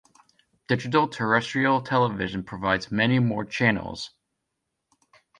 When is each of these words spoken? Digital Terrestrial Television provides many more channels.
Digital 0.67 1.07
Terrestrial 1.07 1.79
Television 1.79 2.41
provides 2.43 2.91
many 2.91 3.19
more 3.19 3.45
channels. 3.45 4.09